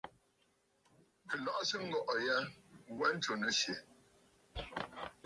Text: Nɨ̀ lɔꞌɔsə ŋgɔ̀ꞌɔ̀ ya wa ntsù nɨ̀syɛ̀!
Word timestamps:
Nɨ̀ 1.25 1.37
lɔꞌɔsə 1.43 1.75
ŋgɔ̀ꞌɔ̀ 1.87 2.19
ya 2.27 2.35
wa 2.97 3.07
ntsù 3.15 3.33
nɨ̀syɛ̀! 3.41 3.77